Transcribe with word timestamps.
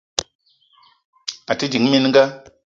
A 1.51 1.53
te 1.57 1.65
ding 1.71 1.85
mininga. 1.89 2.23